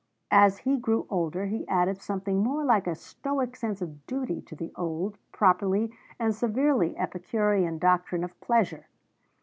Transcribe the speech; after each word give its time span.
As 0.33 0.57
he 0.57 0.77
grew 0.77 1.05
older 1.11 1.45
he 1.45 1.67
added 1.67 2.01
something 2.01 2.39
more 2.39 2.63
like 2.65 2.87
a 2.87 2.95
Stoic 2.95 3.55
sense 3.55 3.83
of 3.83 4.07
'duty' 4.07 4.41
to 4.47 4.55
the 4.55 4.73
old, 4.75 5.19
properly 5.31 5.91
and 6.17 6.33
severely 6.33 6.97
Epicurean 6.97 7.77
doctrine 7.77 8.23
of 8.23 8.41
'pleasure.' 8.41 8.87